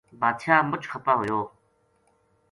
[0.21, 1.39] بادشاہ مچ خپا ہویو